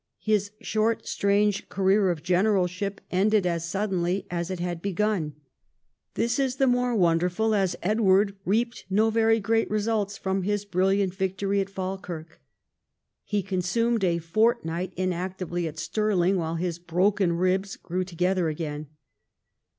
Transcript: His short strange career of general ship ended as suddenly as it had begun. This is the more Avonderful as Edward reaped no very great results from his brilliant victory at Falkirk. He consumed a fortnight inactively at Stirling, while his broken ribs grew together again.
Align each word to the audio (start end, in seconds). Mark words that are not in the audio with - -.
His 0.23 0.49
short 0.61 1.07
strange 1.07 1.69
career 1.69 2.09
of 2.09 2.23
general 2.23 2.65
ship 2.65 3.01
ended 3.11 3.45
as 3.45 3.69
suddenly 3.69 4.25
as 4.31 4.49
it 4.49 4.59
had 4.59 4.81
begun. 4.81 5.35
This 6.15 6.39
is 6.39 6.55
the 6.55 6.65
more 6.65 6.95
Avonderful 6.97 7.53
as 7.55 7.75
Edward 7.83 8.35
reaped 8.43 8.85
no 8.89 9.11
very 9.11 9.39
great 9.39 9.69
results 9.69 10.17
from 10.17 10.41
his 10.41 10.65
brilliant 10.65 11.13
victory 11.13 11.61
at 11.61 11.69
Falkirk. 11.69 12.41
He 13.23 13.43
consumed 13.43 14.03
a 14.03 14.17
fortnight 14.17 14.91
inactively 14.95 15.67
at 15.67 15.77
Stirling, 15.77 16.35
while 16.35 16.55
his 16.55 16.79
broken 16.79 17.33
ribs 17.33 17.75
grew 17.75 18.03
together 18.03 18.49
again. 18.49 18.87